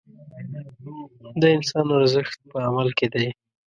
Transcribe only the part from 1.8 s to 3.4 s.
ارزښت په عمل کې دی.